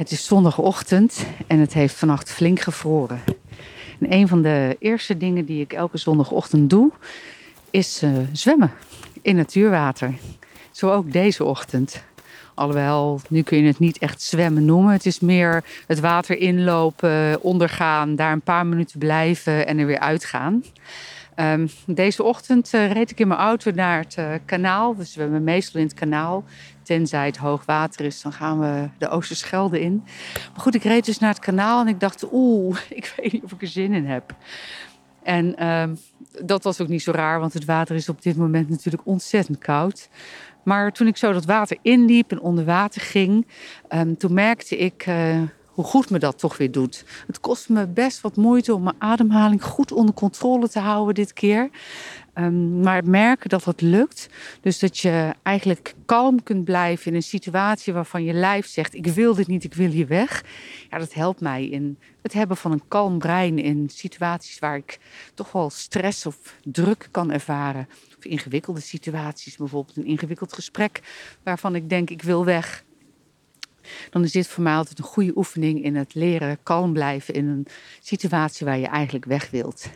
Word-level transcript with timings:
Het 0.00 0.10
is 0.10 0.26
zondagochtend 0.26 1.26
en 1.46 1.58
het 1.58 1.72
heeft 1.72 1.94
vannacht 1.94 2.30
flink 2.30 2.60
gevroren. 2.60 3.20
En 3.98 4.12
een 4.12 4.28
van 4.28 4.42
de 4.42 4.76
eerste 4.78 5.16
dingen 5.16 5.44
die 5.44 5.60
ik 5.60 5.72
elke 5.72 5.98
zondagochtend 5.98 6.70
doe, 6.70 6.90
is 7.70 8.02
uh, 8.02 8.10
zwemmen 8.32 8.72
in 9.22 9.36
natuurwater. 9.36 10.14
Zo 10.70 10.92
ook 10.92 11.12
deze 11.12 11.44
ochtend. 11.44 12.02
Alhoewel, 12.54 13.20
nu 13.28 13.42
kun 13.42 13.58
je 13.58 13.66
het 13.66 13.78
niet 13.78 13.98
echt 13.98 14.22
zwemmen 14.22 14.64
noemen. 14.64 14.92
Het 14.92 15.06
is 15.06 15.20
meer 15.20 15.64
het 15.86 16.00
water 16.00 16.38
inlopen, 16.38 17.42
ondergaan, 17.42 18.16
daar 18.16 18.32
een 18.32 18.40
paar 18.40 18.66
minuten 18.66 18.98
blijven 18.98 19.66
en 19.66 19.78
er 19.78 19.86
weer 19.86 19.98
uitgaan. 19.98 20.64
Um, 21.36 21.68
deze 21.86 22.22
ochtend 22.22 22.72
uh, 22.74 22.92
reed 22.92 23.10
ik 23.10 23.20
in 23.20 23.28
mijn 23.28 23.40
auto 23.40 23.70
naar 23.70 23.98
het 23.98 24.16
uh, 24.18 24.32
kanaal. 24.44 24.96
We 24.96 25.04
zwemmen 25.04 25.44
meestal 25.44 25.80
in 25.80 25.86
het 25.86 25.96
kanaal. 25.96 26.44
Tenzij 26.82 27.26
het 27.26 27.36
hoog 27.36 27.64
water 27.64 28.04
is, 28.04 28.22
dan 28.22 28.32
gaan 28.32 28.60
we 28.60 28.88
de 28.98 29.08
Oosterschelde 29.08 29.80
in. 29.80 30.02
Maar 30.52 30.60
goed, 30.60 30.74
ik 30.74 30.82
reed 30.82 31.04
dus 31.04 31.18
naar 31.18 31.30
het 31.30 31.38
kanaal 31.38 31.80
en 31.80 31.88
ik 31.88 32.00
dacht, 32.00 32.26
oeh, 32.32 32.78
ik 32.90 33.14
weet 33.16 33.32
niet 33.32 33.42
of 33.44 33.52
ik 33.52 33.62
er 33.62 33.68
zin 33.68 33.92
in 33.92 34.06
heb. 34.06 34.34
En 35.22 35.54
uh, 35.62 35.84
dat 36.44 36.64
was 36.64 36.80
ook 36.80 36.88
niet 36.88 37.02
zo 37.02 37.12
raar, 37.12 37.40
want 37.40 37.52
het 37.52 37.64
water 37.64 37.96
is 37.96 38.08
op 38.08 38.22
dit 38.22 38.36
moment 38.36 38.68
natuurlijk 38.68 39.06
ontzettend 39.06 39.58
koud. 39.58 40.08
Maar 40.62 40.92
toen 40.92 41.06
ik 41.06 41.16
zo 41.16 41.32
dat 41.32 41.44
water 41.44 41.76
inliep 41.82 42.30
en 42.30 42.40
onder 42.40 42.64
water 42.64 43.00
ging, 43.00 43.46
um, 43.88 44.16
toen 44.16 44.34
merkte 44.34 44.76
ik 44.76 45.06
uh, 45.06 45.42
hoe 45.80 45.88
goed 45.88 46.10
me 46.10 46.18
dat 46.18 46.38
toch 46.38 46.56
weer 46.56 46.70
doet. 46.70 47.04
Het 47.26 47.40
kost 47.40 47.68
me 47.68 47.86
best 47.86 48.20
wat 48.20 48.36
moeite 48.36 48.74
om 48.74 48.82
mijn 48.82 48.96
ademhaling 48.98 49.64
goed 49.64 49.92
onder 49.92 50.14
controle 50.14 50.68
te 50.68 50.78
houden 50.78 51.14
dit 51.14 51.32
keer. 51.32 51.70
Um, 52.34 52.80
maar 52.80 53.04
merken 53.04 53.48
dat 53.48 53.64
dat 53.64 53.80
lukt. 53.80 54.28
Dus 54.60 54.78
dat 54.78 54.98
je 54.98 55.34
eigenlijk 55.42 55.94
kalm 56.06 56.42
kunt 56.42 56.64
blijven 56.64 57.06
in 57.06 57.14
een 57.14 57.22
situatie 57.22 57.92
waarvan 57.92 58.24
je 58.24 58.32
lijf 58.32 58.66
zegt: 58.66 58.94
Ik 58.94 59.06
wil 59.06 59.34
dit 59.34 59.46
niet, 59.46 59.64
ik 59.64 59.74
wil 59.74 59.90
hier 59.90 60.06
weg. 60.06 60.44
Ja, 60.90 60.98
dat 60.98 61.14
helpt 61.14 61.40
mij 61.40 61.66
in 61.66 61.98
het 62.22 62.32
hebben 62.32 62.56
van 62.56 62.72
een 62.72 62.88
kalm 62.88 63.18
brein 63.18 63.58
in 63.58 63.88
situaties 63.88 64.58
waar 64.58 64.76
ik 64.76 64.98
toch 65.34 65.52
wel 65.52 65.70
stress 65.70 66.26
of 66.26 66.56
druk 66.64 67.08
kan 67.10 67.30
ervaren. 67.30 67.88
Of 68.18 68.24
ingewikkelde 68.24 68.80
situaties, 68.80 69.56
bijvoorbeeld 69.56 69.96
een 69.96 70.06
ingewikkeld 70.06 70.52
gesprek 70.52 71.00
waarvan 71.42 71.74
ik 71.74 71.88
denk: 71.88 72.10
Ik 72.10 72.22
wil 72.22 72.44
weg 72.44 72.84
dan 74.10 74.24
is 74.24 74.32
dit 74.32 74.46
voor 74.46 74.62
mij 74.62 74.74
altijd 74.74 74.98
een 74.98 75.04
goede 75.04 75.36
oefening 75.36 75.84
in 75.84 75.96
het 75.96 76.14
leren 76.14 76.58
kalm 76.62 76.92
blijven 76.92 77.34
in 77.34 77.48
een 77.48 77.66
situatie 78.00 78.66
waar 78.66 78.78
je 78.78 78.86
eigenlijk 78.86 79.24
weg 79.24 79.50
wilt. 79.50 79.90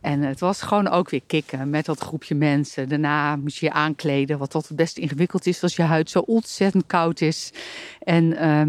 En 0.00 0.22
het 0.22 0.40
was 0.40 0.62
gewoon 0.62 0.88
ook 0.88 1.10
weer 1.10 1.22
kicken 1.26 1.70
met 1.70 1.84
dat 1.84 2.00
groepje 2.00 2.34
mensen. 2.34 2.88
Daarna 2.88 3.36
moest 3.36 3.58
je 3.58 3.66
je 3.66 3.72
aankleden, 3.72 4.38
wat 4.38 4.54
altijd 4.54 4.76
best 4.76 4.98
ingewikkeld 4.98 5.46
is 5.46 5.62
als 5.62 5.76
je 5.76 5.82
huid 5.82 6.10
zo 6.10 6.18
ontzettend 6.18 6.86
koud 6.86 7.20
is. 7.20 7.52
En 7.98 8.24
uh, 8.24 8.62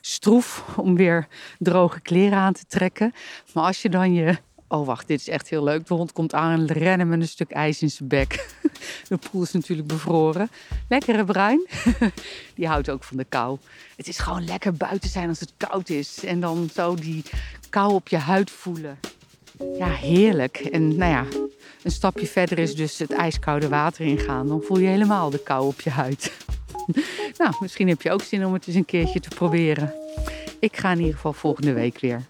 stroef 0.00 0.64
om 0.76 0.96
weer 0.96 1.26
droge 1.58 2.00
kleren 2.00 2.38
aan 2.38 2.52
te 2.52 2.64
trekken. 2.66 3.12
Maar 3.54 3.64
als 3.64 3.82
je 3.82 3.88
dan 3.88 4.14
je 4.14 4.36
Oh, 4.72 4.86
wacht, 4.86 5.08
dit 5.08 5.20
is 5.20 5.28
echt 5.28 5.48
heel 5.48 5.64
leuk. 5.64 5.86
De 5.86 5.94
hond 5.94 6.12
komt 6.12 6.34
aan 6.34 6.60
en 6.60 6.66
rennen 6.66 7.08
met 7.08 7.20
een 7.20 7.28
stuk 7.28 7.50
ijs 7.50 7.82
in 7.82 7.90
zijn 7.90 8.08
bek. 8.08 8.48
De 9.08 9.16
poel 9.30 9.42
is 9.42 9.52
natuurlijk 9.52 9.88
bevroren. 9.88 10.50
Lekkere 10.88 11.24
bruin. 11.24 11.66
Die 12.54 12.66
houdt 12.66 12.90
ook 12.90 13.04
van 13.04 13.16
de 13.16 13.24
kou. 13.24 13.58
Het 13.96 14.08
is 14.08 14.18
gewoon 14.18 14.44
lekker 14.44 14.74
buiten 14.74 15.10
zijn 15.10 15.28
als 15.28 15.40
het 15.40 15.52
koud 15.56 15.88
is. 15.88 16.24
En 16.24 16.40
dan 16.40 16.70
zo 16.74 16.94
die 16.94 17.24
kou 17.70 17.94
op 17.94 18.08
je 18.08 18.16
huid 18.16 18.50
voelen. 18.50 18.98
Ja, 19.78 19.88
heerlijk. 19.88 20.56
En 20.56 20.96
nou 20.96 21.10
ja, 21.10 21.24
een 21.82 21.90
stapje 21.90 22.26
verder 22.26 22.58
is 22.58 22.74
dus 22.74 22.98
het 22.98 23.12
ijskoude 23.12 23.68
water 23.68 24.04
ingaan. 24.04 24.48
Dan 24.48 24.62
voel 24.62 24.78
je 24.78 24.88
helemaal 24.88 25.30
de 25.30 25.42
kou 25.42 25.66
op 25.66 25.80
je 25.80 25.90
huid. 25.90 26.32
Nou, 27.36 27.54
misschien 27.60 27.88
heb 27.88 28.02
je 28.02 28.10
ook 28.10 28.22
zin 28.22 28.46
om 28.46 28.52
het 28.52 28.66
eens 28.66 28.76
een 28.76 28.84
keertje 28.84 29.20
te 29.20 29.28
proberen. 29.28 29.94
Ik 30.58 30.76
ga 30.76 30.92
in 30.92 30.98
ieder 30.98 31.14
geval 31.14 31.32
volgende 31.32 31.72
week 31.72 32.00
weer. 32.00 32.22